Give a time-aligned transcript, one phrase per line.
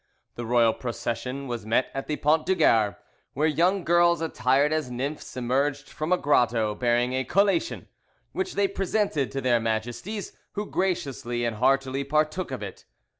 [0.33, 2.97] The royal procession was met at the Pont du Gare,
[3.35, 7.87] where young girls attired as nymphs emerged from a grotto bearing a collation,
[8.31, 12.85] which they presented to their Majesties, who graciously and heartily partook of it.